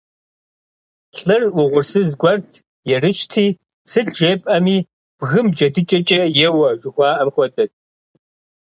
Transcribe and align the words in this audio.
ЛӀыр 1.19 1.43
угъурсыз 1.61 2.09
гуэрт, 2.21 2.49
ерыщти, 2.95 3.45
сыт 3.91 4.07
жепӀэми, 4.17 4.77
бгым 5.19 5.47
джэдыкӀэкӀэ 5.55 6.21
еуэ, 6.47 6.69
жухуаӏэм 6.81 7.29
хуэдэт. 7.33 7.71